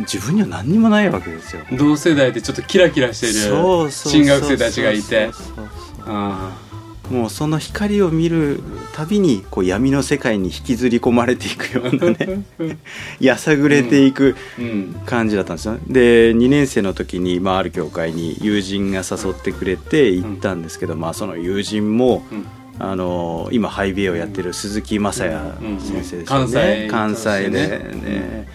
[0.00, 1.62] 自分には何にもないわけですよ。
[1.70, 5.32] うん同世代でちょっとキラキラしてるそうそう進学生たちがいて。
[5.32, 6.65] そうそうそうあ
[7.10, 8.60] もうその光を見る
[8.94, 12.44] たびにこう闇の世界に引きずり込まれていくようなね
[13.20, 14.96] やさぐれていくうん。
[15.06, 15.78] 感じだったんですよ。
[15.86, 22.46] で2年生の時に、まあ、ある教会に友人が誘ってくれて行ったんですけど、まあ、その友人も、うん。
[22.78, 25.32] あの今ハイビエをやってる鈴木雅也先
[25.80, 28.48] 生ですよね、関西関西でね、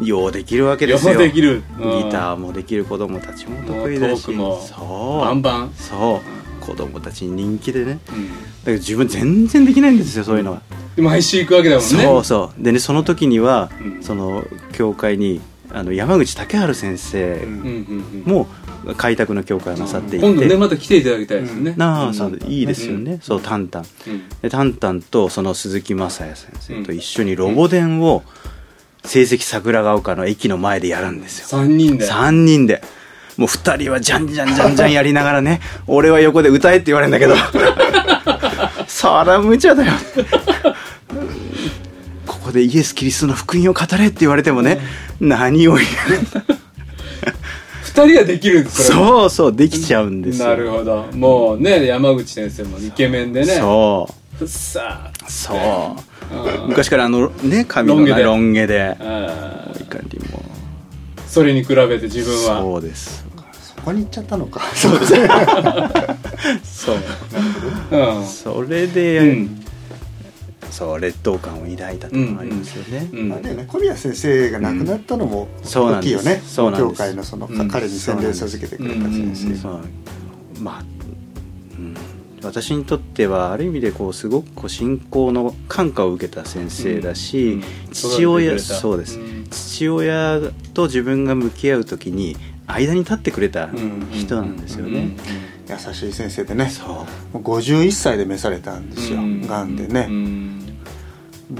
[0.00, 1.18] ようできるわけですよ。
[1.18, 1.62] できる。
[1.78, 4.22] ギターもできる子供たちも得意だし。
[4.22, 5.24] そう。
[5.24, 5.72] バンバン。
[5.74, 7.98] そう子供たちに人気でね。
[8.08, 8.28] うん。
[8.28, 8.34] だ
[8.66, 10.62] けど自分全然できないんですよそういうのは、
[10.96, 11.88] で毎週行くわけだもんね。
[11.88, 12.62] そうそう。
[12.62, 14.02] でねその時には、うん。
[14.02, 17.52] その教会にあの山口武春先生うん。
[17.52, 18.46] うんうんも
[18.96, 21.74] 開拓の教会をなさっていて、今度ねまた来ていただきたいですね。
[21.76, 22.12] なあ、
[22.48, 23.84] いいですよね、そうタンタン。
[24.08, 24.28] うん。
[24.42, 28.24] でタンタンとその鈴木雅也先生と一緒にロボ伝を
[29.04, 31.46] 成績桜ヶ丘の駅の前でやるんですよ。
[31.46, 32.08] 三人で。
[32.08, 32.82] 3人で
[33.42, 37.34] もう2人はじゃんじゃんじゃんじゃんやりながらね俺は横で歌えって言われるんだけど。
[38.86, 39.92] そら無茶だよ。
[42.24, 44.80] ここでイエス・キリストの福音を語れって言われてもね
[45.18, 45.88] 何を言う。
[47.82, 50.46] 二人ができるんですそうそうできちゃうんですよ。
[50.46, 51.08] なるほど。
[51.12, 53.46] もうね山口先生もイケメンでね。
[53.56, 54.38] そう。
[54.38, 56.68] ふっさそう。
[56.68, 58.22] 昔からあのね髪のロン毛で。
[58.22, 58.96] ロン毛で。
[59.00, 60.44] あいかにも。
[61.26, 62.60] それに比べて自分は。
[62.60, 63.21] そうです
[63.82, 64.60] そこに行っちゃったのか。
[64.76, 65.00] そう。
[65.00, 65.06] で
[66.62, 66.96] すそう
[67.90, 68.26] うん。
[68.26, 69.64] それで、うん。
[70.70, 73.28] そう劣等感を抱いたともありますよね、うん。
[73.28, 76.14] まあね小宮先生が亡くなったのもそうなんです。
[76.16, 76.98] 大きいよね、そうなんです。
[76.98, 77.68] 教会のその、うん。
[77.68, 79.68] 彼に洗礼授けてくれた先生、
[80.60, 80.84] まあ、
[81.76, 81.96] うん、
[82.42, 87.62] 私にとってはある意味でこうすごくこう信仰の感化を受けた先生だし、うん。
[87.92, 89.46] 父親そうです、うん。
[89.50, 90.40] 父親
[90.72, 94.08] と自分が向き合う時に間に立ってくれたうん。
[94.12, 95.16] 人なんですよね、
[95.68, 96.68] 優しい先生でね。
[96.70, 96.88] そう。
[96.88, 99.46] もう51歳で召されたんですよ、うん。
[99.46, 100.60] がんでうね、ん。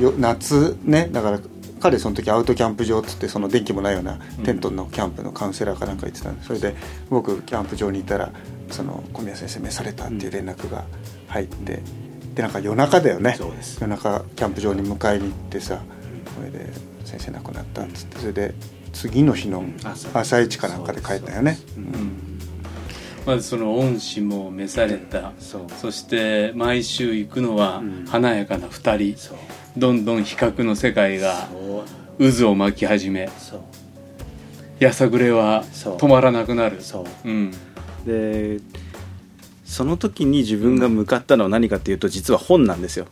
[0.01, 1.41] 病夏ねだから
[1.81, 6.77] 彼その時アウトキャンプ場っつってその電気もないようなテントのキャンプのカウンセラーかなんか言ってたんでそれで
[7.11, 8.31] 僕キャンプ場にいたら
[8.71, 10.85] その小宮先生召されたっていう連絡が
[11.29, 11.81] 入って、
[12.35, 13.35] でなんか夜中だよね。
[13.37, 13.79] そうです。
[13.81, 15.83] 夜中キャンプ場に迎えに行ってさ
[16.37, 16.73] それで
[17.05, 18.55] 先生亡くなったっつってそれで
[18.93, 20.19] 次の日の朝。
[20.19, 21.59] 朝一かなんかで帰ったよね。
[21.77, 22.39] うん。
[23.27, 25.33] まずその恩師も召された。
[25.39, 28.05] そして毎週行くのはうん。
[28.07, 29.17] 華やかな二人。
[29.17, 29.37] そう。
[29.77, 31.49] どんどん比較の世界が
[32.19, 33.29] 渦を巻き始め。
[34.79, 36.79] やさぐれは止まらなくなる。
[38.05, 38.59] で
[39.65, 43.07] その時に自分が向かったのは何かっていうと実は本なんですよ。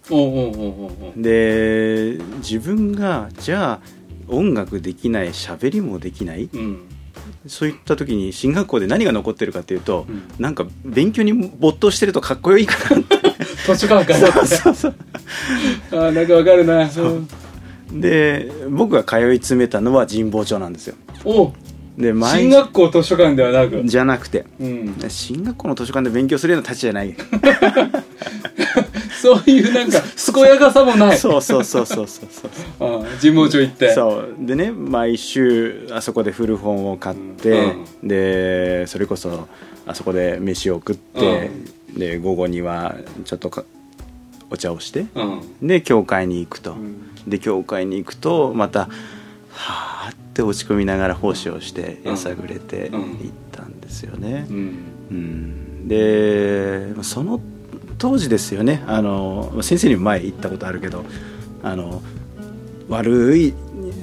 [1.17, 4.00] で自分がじゃあ
[4.31, 6.49] 音楽できない喋りもできない。
[6.53, 6.79] うん。
[7.47, 10.23] そういった時に進学校で何が残ってるかっていうと、うん。
[10.39, 13.17] なんか勉強に没頭してるとかっこいいかなって。
[13.75, 14.95] 図書館からそうそうそう。
[15.93, 16.85] あーなんかわかるな。
[16.85, 16.87] う。
[16.87, 17.29] ん
[18.01, 20.95] で僕が通い詰めたのは神保町なんですよ。
[21.25, 21.53] お
[21.99, 23.83] で毎進学校図書館ではなく？
[23.85, 24.45] じゃなくて。
[24.61, 24.95] うん。
[25.09, 27.15] 進学校の図書館で勉強するような立ちじゃない
[29.21, 30.01] そういうなんか
[30.35, 31.19] 健やかさもない。
[31.19, 33.93] そうそうそうそうそうそうあー 神保町行って。
[33.93, 34.35] そう。
[34.39, 39.47] でね毎週あそこで古本を買って、でそれこそ
[39.87, 41.51] あそこで飯を食って、
[41.97, 43.65] で午後にはちょっとか
[44.51, 45.67] お茶をしてうん。
[45.69, 46.97] で教会に行くと、ん。
[47.27, 48.89] で教会に行くとまた
[49.51, 52.11] はあって落ち込みながら奉仕をしてうん。
[52.13, 53.01] やさぐれてうん。
[53.01, 53.09] 行っ
[53.53, 54.47] たんですよね。
[54.49, 54.75] う、ん。
[55.11, 55.89] うん。
[55.89, 57.41] でその
[58.01, 58.83] 当時ですよね。
[58.87, 61.05] あの先生にも前言ったことあるけど
[61.63, 62.03] あの
[62.89, 63.55] 悪い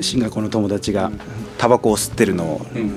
[0.01, 1.11] 進学校の友達が
[1.57, 2.89] タバコを吸ってるのをうん。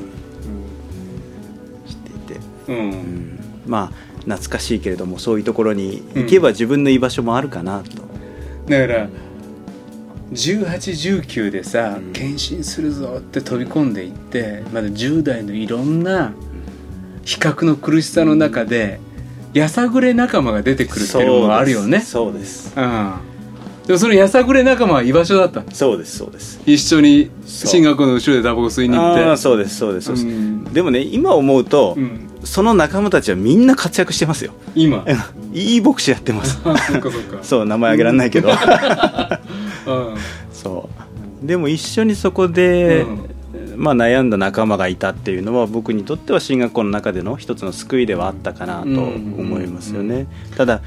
[1.88, 2.90] 知っていて、ううん。
[2.90, 3.38] ん。
[3.66, 3.92] まあ
[4.24, 8.02] 懐かしいけれどもそういうところに行けば自分の居場所もあるかなと、
[8.68, 9.08] だから
[10.32, 12.12] 1819でさうん。
[12.12, 16.34] 献身するぞって飛び込んでいってまだ10代のいろんな
[17.24, 19.00] 比較の苦しさの中で
[19.52, 22.00] やさぐれ仲間が出てくるっていうのもあるよね。
[22.00, 22.72] そうです。
[22.76, 23.12] うん。
[23.86, 25.64] でもそのやさぐれ仲間は居場所だった。
[25.74, 26.60] そうですそうです。
[26.64, 29.24] 一緒に進学校の後ろでタバコ吸いに行って。
[29.24, 30.64] ああそうですそうですそうです、うん。
[30.64, 32.30] でもね今思うと、うん。
[32.44, 34.52] その仲間たちはみんな活躍してますよ。
[34.74, 35.04] 今？
[35.52, 36.60] いい牧師やってます。
[36.64, 36.76] あ
[37.42, 38.50] そう名前あげられないけど。
[39.86, 40.14] うん。
[40.52, 40.88] そ
[41.42, 41.46] う。
[41.46, 43.04] でも一緒にそこで、
[43.80, 50.82] まあ、悩んだ仲間がいたっていうのは僕にとっては進学校の中での一つの救いではあったかなと思いますよね、ただ、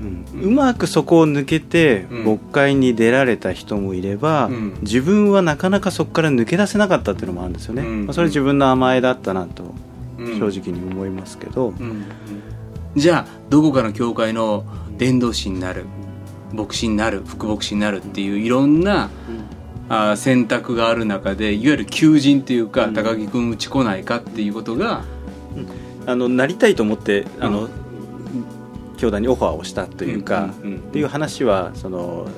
[0.00, 4.78] うん、うまくそこを抜けてうん牧会に出られた人もいれば、うん。
[4.80, 8.06] 自分はなかなかそこから抜け出せなかったっていうのもあるんですよね、うん。
[8.06, 9.74] まあ、それ自分の甘えだったなと
[10.18, 10.38] うん。
[10.38, 12.04] 正直に思いますけど、うん。
[12.96, 14.64] じゃあどこかの教会の
[14.96, 15.84] 伝道師になる
[16.52, 19.10] 牧師になる副牧師になるっていういろんな
[19.90, 22.94] あー選択がある中でいわゆる求人っていうか、うん。
[22.94, 25.02] 高木君うち来ないかっていうことが
[26.06, 27.68] あのなりたいと思ってあの、
[28.96, 30.78] 教団にオファーをしたというか、うんうんうん。
[30.78, 32.28] っていう話はその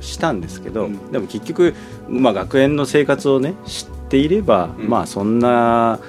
[0.00, 1.12] したんですけど、うん。
[1.12, 1.74] でも結局、
[2.08, 4.88] まあ、学園の生活をね知っていれば、うん。
[4.88, 6.00] まあそんな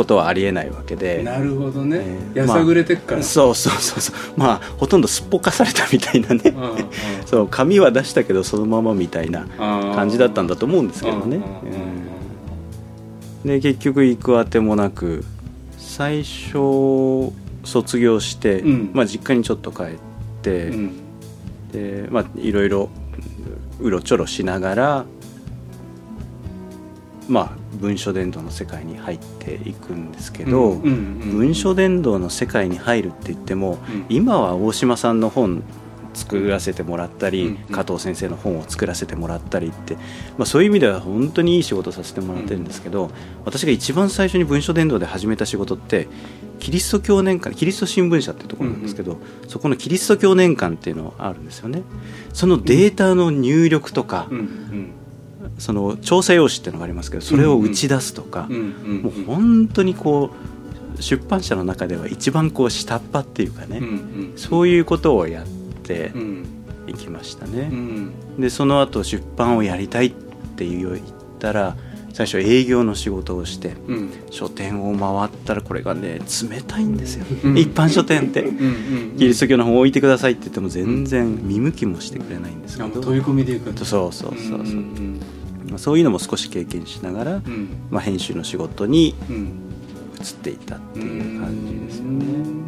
[0.00, 1.22] ことはありえないわけで。
[1.22, 4.16] なるほどね、えーやさぐれてっから、そうそうそうそう。
[4.36, 6.54] まあほとんどすっぽかされたみたいなね。
[7.26, 11.42] そう紙は出したけどそのままみたいな感じだったんだと思うんですけどね、うんうんうん
[13.44, 13.48] うん。
[13.48, 15.22] で結局行くあてもなく
[15.76, 17.32] 最初
[17.64, 18.90] 卒業して、うん。
[18.94, 19.86] まあ、実家にちょっと帰っ
[20.40, 20.92] て、うん。
[21.72, 22.88] でまあいろいろ
[23.80, 25.04] うろちょろしながら
[27.30, 34.06] まあ文書伝道の世界に入っていくんですけど、うんうん文書伝道の世界に入るって言っても、うん。
[34.08, 35.62] 今は大島さんの本
[36.12, 39.94] 作らせてもらったり、うん加藤先生の本を作らせてもらったりって、
[40.36, 43.10] まあ、そういう意味では本当にいい仕事させてもらってるんですけど、
[43.44, 46.08] 私が一番最初に文書伝道で始めた仕事って
[46.58, 51.82] キリスト教年間キリスト新聞社っていうところなんですけど、そこのキリスト教年間っていうのがあるんですよね。
[52.32, 54.92] そのデータの入力とか、うんうん
[55.60, 60.30] その調査用紙っていうのがありますけどそれを打ち出すとか、もう本当にこ
[60.98, 63.80] う出版社の中では一番こう下っ端っていうかね、
[64.36, 65.46] そういうことをやっ
[65.84, 66.46] てうん。
[66.86, 67.68] いきましたうね。
[67.68, 68.10] ん。
[68.40, 70.10] でその後出版をやりたいっ
[70.56, 70.98] て言っ
[71.38, 71.76] たら
[72.12, 74.10] 最初営業の仕事をしてうん。
[74.30, 76.18] 書店を回ったらこれがね
[76.50, 77.58] 冷たいんですよ、うん。
[77.58, 78.50] 一般書店って。
[79.18, 85.20] キリスト教の本置いてくださいって言っても全然見向きもしてくれないんですけど、飛び込みでいくそうそうそうそう、ん
[85.70, 87.68] まあそういうのも少し経験しながら、うん。
[87.90, 89.70] まあ、編集の仕事にうん。
[90.20, 92.60] 移っていったっていう感じですよね。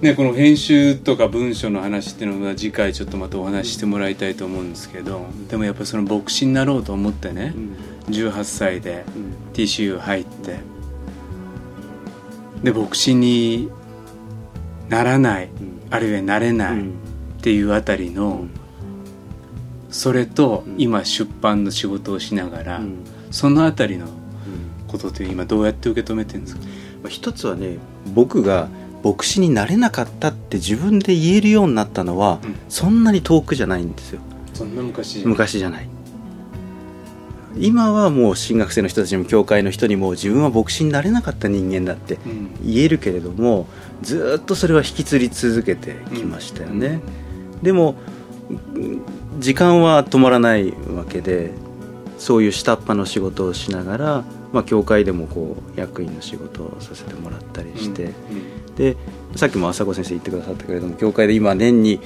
[0.00, 7.54] ね、この編集とか文章の話っていうのは次回ちょっとまたお話ししてもらいたいと思うんですけどでもやっぱりその牧師になろうと思ってね
[8.10, 9.06] 18歳で
[9.54, 10.58] TCU 入って
[12.62, 13.70] で牧師に
[14.90, 15.48] ならない
[15.88, 16.90] あるいはなれないっ
[17.40, 18.44] ていうあたりの
[19.90, 22.80] それと今出版の仕事をしながら
[23.30, 24.06] そのあたりの
[24.88, 26.62] ことって今どうやって受け止めてるんですか？
[27.02, 27.78] まあ一つはね
[28.14, 28.68] 僕が
[29.04, 32.56] 牧師になれなかったって自分で言えるようになったのは、うん。
[32.68, 34.20] そんなに遠くじゃないんですよ。
[34.54, 35.88] そんな昔昔じゃない。
[37.58, 42.50] 今はもう進学生の人たちにも教会の人にも自分は牧師になれなかった人間だってうん。
[42.62, 43.66] 言えるけれども
[44.02, 47.00] ずーっとそれは引きずり続けてきましたよね、
[47.62, 47.94] でも
[48.50, 49.02] うん
[49.38, 51.52] 時間は止まらないわけで
[52.18, 58.12] そういう下っ端の仕事をしながら、まあ、教会でもこう役員の仕事をさせてもらったりして、
[58.76, 58.96] で
[59.36, 62.00] さっきも朝子先生言ってくださったけれども教会で今年に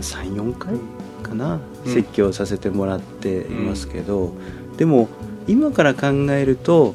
[0.00, 0.74] 34回
[1.22, 1.92] かな、うん。
[1.92, 4.34] 説教させてもらっていますけど、
[4.76, 5.08] でも
[5.46, 6.94] 今から考えると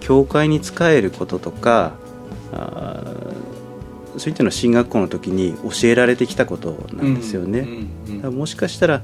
[0.00, 1.94] 教会に仕えることとか
[2.52, 3.09] あー
[4.20, 7.66] そういったのは進学校の時に教えられてきたことなんですよね。
[8.22, 9.02] もしかしたら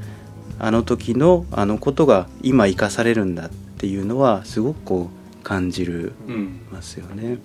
[0.59, 7.39] あの時のあのことが今生かされるんだっていうのはすごくこう感じるうんますよね。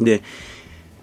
[0.00, 0.22] で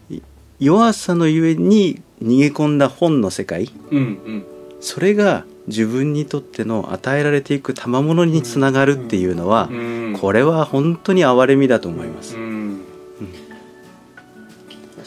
[0.10, 0.20] い
[0.60, 4.44] 弱さのゆえに逃げ込んだ本の世界うんうん
[4.82, 12.40] それが自分にとっての与えられていく賜物につながるっていうのはうんこれは本当に憐れみだと思いますう。
[12.40, 12.63] ん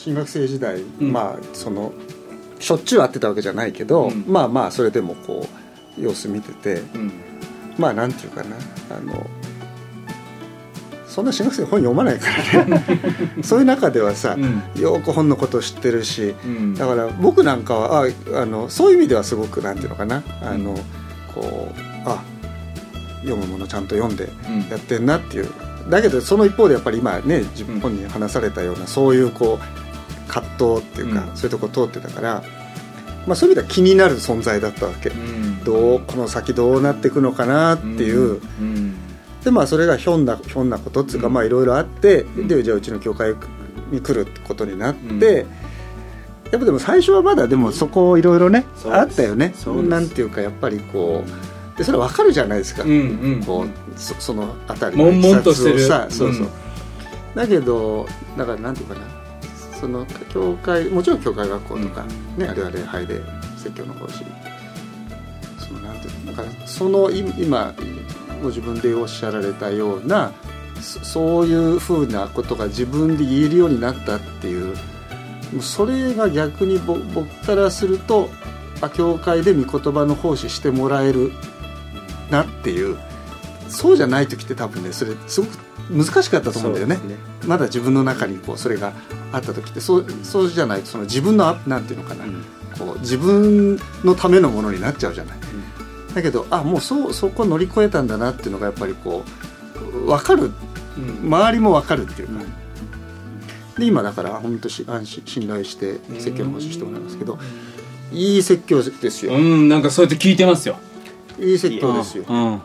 [0.07, 1.12] 新学生時代、ん。
[1.12, 1.92] まあその
[2.61, 4.25] しょっちゅう会ってたわけじゃないけど、うん。
[4.29, 5.49] まあまあそれでもこ
[5.99, 7.12] う様子見ててうん。
[7.77, 8.57] まあなんていうかな
[8.97, 9.27] あの
[11.09, 12.85] そんな新学生本読まないからね。
[13.42, 14.81] そういう中ではさ、うん。
[14.81, 16.75] よく本のこと知ってるしうん。
[16.75, 20.77] だから僕なんかはああのそういう意味ではすごくなんていうのかなあの、うん
[21.35, 22.23] こうあ
[23.23, 24.69] 読むものちゃんと読んでうん。
[24.71, 25.49] やってんなっていう。
[25.90, 27.81] だけどその一方でやっぱり今ね自うん。
[27.81, 29.86] 本に話されたようなそういうこう
[30.29, 31.37] 葛藤っていうか、うん。
[31.37, 32.43] そういうとこ通ってたから、
[33.27, 35.65] まあ、そういう意味では気になる存在だったわけ、うん。
[35.65, 38.95] どうこの先どうなっていくのかなっていう、うん。
[39.45, 41.33] でまあそれがひょんなひょんなことっていうか、うん。
[41.33, 42.49] まあいろいろあって、ん。
[42.49, 43.35] でじゃあうちの教会
[43.91, 45.51] に来ることになって、うん。
[46.53, 49.53] やっぱでも最初はまだでもそこいろいろねあったよね。
[49.89, 52.95] なんていうかやっぱりこうでそれわかるじゃないですか、うんう
[53.39, 53.43] ん。
[53.45, 55.81] こうそそのあたり悶々としてる。
[55.81, 56.51] さそうそう、うん。
[57.35, 58.07] だけど
[58.39, 59.01] だからなんていうかな
[59.87, 62.05] その教会もちろん教会学校とか、
[62.37, 63.22] ねあるいは礼拝で
[63.57, 64.25] 説教の講師
[65.59, 67.72] そのなんていうのだからそのい今
[68.42, 70.33] ご自分でおっしゃられたような
[70.81, 74.75] そそういうふうなことが自分で言えるようになったっていう
[75.53, 78.29] もうそれが逆にぼ僕からすると
[78.81, 81.31] あ教会で御言葉の奉仕してもらえる
[82.29, 82.99] なっていう
[83.68, 85.57] そうじゃない時って多分ねそれすごく
[85.90, 86.96] 難しかったと思うんだよね。
[86.96, 88.92] そうですまだ自分の中にこうそれが
[89.33, 92.44] あった時ってそうそうじゃないとその自分のあなんていうのかな、うん。
[92.79, 95.37] こう自分のためのものになっちゃうじゃない、
[96.14, 99.25] だけどあもうそうそこ乗り越えたんだなっていうのがやっぱりこ
[99.92, 100.51] う分かる。
[100.99, 101.27] うん。
[101.27, 102.35] 周りも分かるっていうか、
[103.79, 107.38] で今だから本当し安心信頼して説教の奉仕してもらいますけど
[108.12, 110.79] いい説教ですよ、うんなんかそうやって聞いてますよ。
[111.39, 112.24] いい説教ですよ。
[112.28, 112.61] うん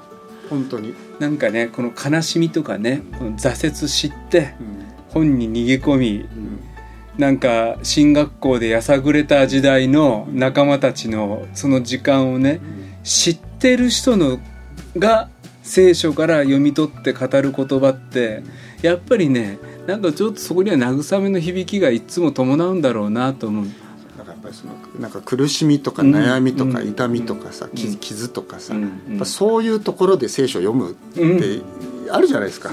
[0.52, 6.60] 本当に、なんかねこの悲しみとかねこの挫折知ってうん本に逃げ込みうん。
[7.18, 12.62] なんか進学校でやさぐれた時代の仲間たちのその時間をね
[13.04, 14.40] 知ってる人の
[14.98, 15.30] が
[15.62, 18.44] 聖書から読み取って語る言葉って
[18.82, 23.66] やっぱりねなんかちょっとそこには慰めの響きがいつも伴うんだろうなと思う。
[24.54, 26.88] そのなんか苦しみとか悩みとかうん。
[26.90, 27.72] 痛みとかさ、うん。
[27.72, 28.82] 傷傷とかさ、うん。
[28.82, 30.96] やっぱそういうところで聖書を読むっ
[31.40, 31.62] て
[32.12, 32.72] あるじゃないですか、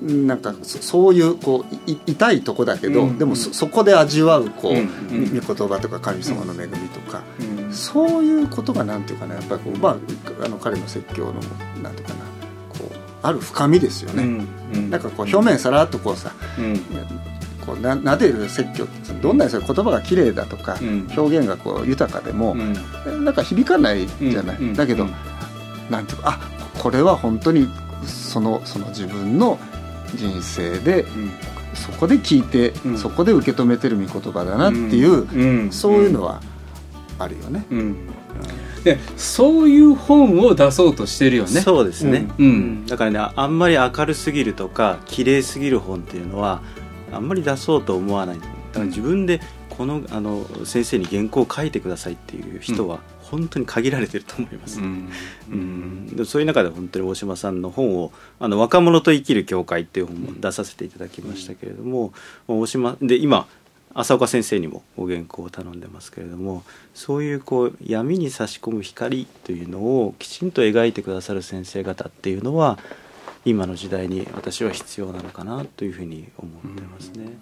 [0.00, 3.18] なんかそそういうこうい痛いとこだけど、うん。
[3.18, 5.38] でもそそこで味わうこう、うん。
[5.38, 7.72] 御言葉とか神様の恵みとか、うん。
[7.72, 9.96] そういうことがなんていうかなやっぱりこう、まあ、
[10.44, 11.34] あの彼の説教の
[11.82, 12.20] なんていうかな
[12.70, 14.46] こうある深みですよね、
[14.88, 17.37] なんかこう表面さらっとこうさうん
[17.68, 21.08] こうな撫でる説教ってどんなにそれ言葉が綺麗だとか、うん。
[21.14, 23.24] 表現がこう豊かでも、うん。
[23.24, 24.74] なんか響かないじゃない、うん。
[24.74, 25.14] だけど、うん
[25.90, 26.40] なんていうかあ
[26.78, 27.66] これは本当に
[28.04, 29.58] そのその自分の
[30.14, 31.30] 人生でうん。
[31.74, 32.98] そこで聞いて、うん。
[32.98, 35.72] そこで受け止めてる御言葉だなっていう、うん。
[35.72, 36.40] そういうのは
[37.18, 37.64] あるよね。
[37.70, 37.96] うん。
[38.84, 41.60] でそういう本を出そうとしてるよね。
[41.60, 42.46] そうですね、うん。
[42.46, 42.86] うん。
[42.86, 46.62] だからねああんまり明るすぎるとか綺麗すぎる本っていうのは
[47.12, 48.38] あんまり出そうと思わない。
[48.38, 48.50] だか
[48.80, 49.40] ら自分で
[49.70, 55.08] このあの先生に原稿を書いてくださいっていう人は本当に限られてると思います、うん。
[55.50, 56.06] うん。
[56.16, 62.12] でそういう中で本当に大島さんの本を「あの若者と生きる教会」っていう本も出させていただきましたけれども、
[62.48, 63.46] 大島で今
[63.94, 66.62] 浅岡先生にもご原稿を頼んでますけれども
[66.94, 72.78] そういうこう闇に差し込む光というのをきちんと描いてくださる先生方っていうのは
[73.44, 77.38] 今の時代に私は必要なのかなというふうに思ってますね。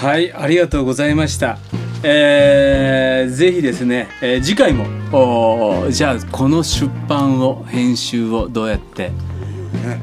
[0.00, 1.58] はいありがとうございました。
[2.02, 9.12] えー、ぜひですね、えー次回もおじゃあこの出版を編集をどうやって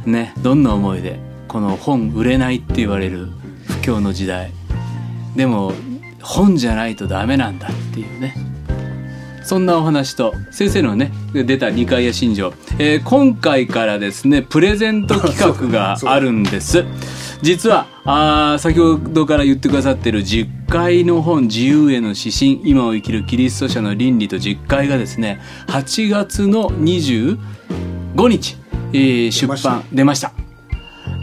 [0.05, 3.27] ねどんな思いでこの本売れないって言われる
[3.65, 4.51] 不況の時代。
[5.35, 5.73] でも
[6.21, 8.35] 本じゃないとダメなんだっていうね。
[9.47, 16.83] そんなお話と先生のね出た二階屋新庄、えー今回からですねプレゼント企画が あるんです。
[17.41, 27.37] 実はあー先ほどから言ってくださってる10回の本自由への指針今を生きるキリスト者の倫理と実会がですね8月の25
[28.27, 28.57] 日、
[28.91, 29.69] えー出出ました。
[29.69, 30.31] 版出ました。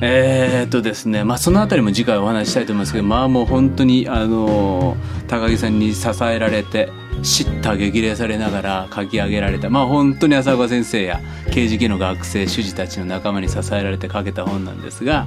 [0.00, 6.90] えーっとですね、まあ、そのあたりも次回お話ししたいと思いますけど、まあもう本当に、あのー高木さんに支えられて、
[7.24, 11.20] 叱咤激励されながら書き上げられた、まあ本当に浅岡先生や
[11.52, 15.26] 刑事系の学生、主事たちの仲間に支えられて書けた本なんですが、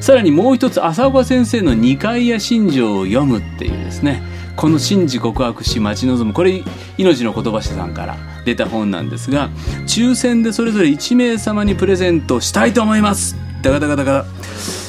[0.00, 4.22] さらにもう一つ浅岡先生の二階や心情を読むっていうですね、
[4.56, 6.62] この信じ告白し待ち望む、これ、
[6.96, 9.50] 命の言葉師さんから出た本なんですが、
[9.86, 13.36] 抽選でそれぞれ1名様にプレゼントしたいと思います。
[13.62, 14.83] ダカダカダカ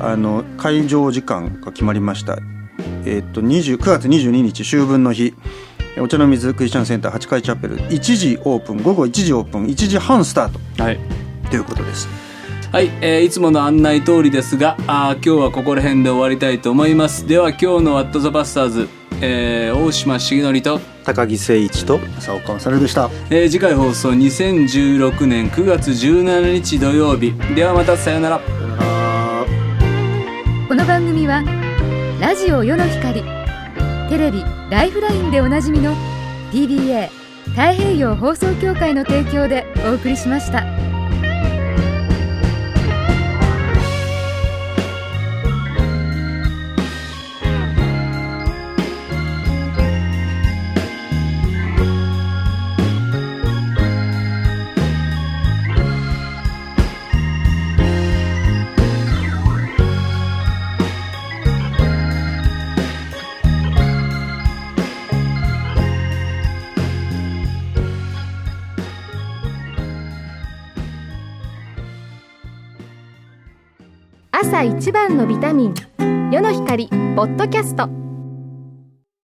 [0.00, 2.38] あの会場時間が決まりました、
[3.04, 5.34] えっと20 9月22日秋分の日。
[5.98, 7.78] お茶の水クリスチャンセンター8階チャペル。
[7.78, 10.82] 1時オープン午後1時オープン1時半スタート。
[10.82, 10.98] はい。
[11.50, 12.08] ということです。
[12.72, 17.26] はい、えーいつもの案内通りですがあー今日はここら辺で終わりたいと思います。
[17.26, 18.88] では今日の「ワット・ザ・バスターズ」
[19.22, 23.08] えー大島重則と、高木誠一と浅岡勝でした。
[23.30, 27.32] えー次回放送2016年9月17日土曜日。
[27.54, 28.40] ではまたさようなら。
[30.68, 31.42] この番組は
[32.20, 33.22] ラジオ世の光
[34.08, 35.94] テレビ「ライフライン」でおなじみの
[36.50, 37.10] DBA
[37.50, 40.75] 太平洋放送協会の提供でお送りしました。
[74.66, 75.74] 一番のビタミン
[76.32, 78.05] 世の光ポッドキャスト。